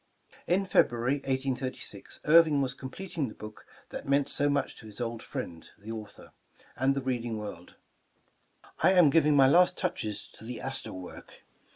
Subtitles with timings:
[0.47, 5.21] In February, 1836, Irving was completing the book that meant so much to his old
[5.21, 6.31] friend, the author,
[6.75, 7.75] and the reading world.
[8.81, 11.43] "I am giving my last touches to the Astor work.